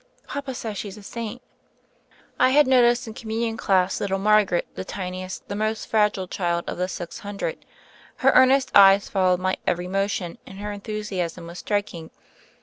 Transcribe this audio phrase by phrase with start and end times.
[0.25, 1.43] Papa says she's a saint."
[2.39, 6.79] I had noticed in Communion dass little Margaret, the tiniest, the most fragile child of
[6.79, 7.63] the six hundred.
[8.15, 12.09] Her earnest eyes followed my every motion, and her enthusiasm was striking.